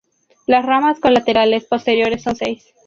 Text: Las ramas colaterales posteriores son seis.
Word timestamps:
Las 0.47 0.65
ramas 0.65 0.99
colaterales 0.99 1.65
posteriores 1.65 2.23
son 2.23 2.35
seis. 2.35 2.73